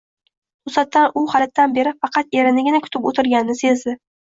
[0.69, 3.99] Toʼsatdan u halitdan beri faqat erinigina kutib oʼtirganini sezdi.